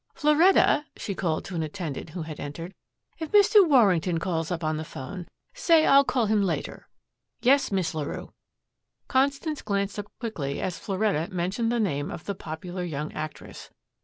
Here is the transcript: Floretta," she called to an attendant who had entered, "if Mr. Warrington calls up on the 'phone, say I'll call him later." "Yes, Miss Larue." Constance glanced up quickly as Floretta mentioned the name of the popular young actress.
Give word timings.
Floretta," 0.15 0.87
she 0.97 1.13
called 1.13 1.45
to 1.45 1.53
an 1.53 1.61
attendant 1.61 2.09
who 2.09 2.23
had 2.23 2.39
entered, 2.39 2.73
"if 3.19 3.31
Mr. 3.31 3.69
Warrington 3.69 4.17
calls 4.19 4.49
up 4.49 4.63
on 4.63 4.77
the 4.77 4.83
'phone, 4.83 5.27
say 5.53 5.85
I'll 5.85 6.03
call 6.03 6.25
him 6.25 6.41
later." 6.41 6.87
"Yes, 7.43 7.71
Miss 7.71 7.93
Larue." 7.93 8.33
Constance 9.07 9.61
glanced 9.61 9.99
up 9.99 10.07
quickly 10.19 10.59
as 10.59 10.79
Floretta 10.79 11.31
mentioned 11.31 11.71
the 11.71 11.79
name 11.79 12.09
of 12.09 12.23
the 12.25 12.33
popular 12.33 12.83
young 12.83 13.13
actress. 13.13 13.69